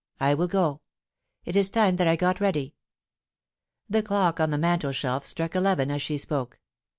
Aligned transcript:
* 0.15 0.19
I 0.29 0.33
will 0.33 0.47
ga 0.47 0.77
It 1.45 1.55
is 1.55 1.69
time 1.69 1.97
that 1.97 2.07
I 2.07 2.15
got 2.15 2.39
ready.' 2.39 2.73
The 3.87 4.01
clock 4.01 4.39
on 4.39 4.49
the 4.49 4.57
mantelshelf 4.57 5.23
struck 5.23 5.53
eleven 5.53 5.91
as 5.91 6.01
she 6.01 6.17
spoke. 6.17 6.59